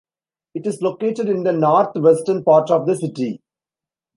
It 0.55 0.65
is 0.65 0.81
located 0.81 1.29
in 1.29 1.43
the 1.43 1.53
north-western 1.53 2.43
part 2.43 2.71
of 2.71 2.87
the 2.87 2.95
city. 2.95 3.39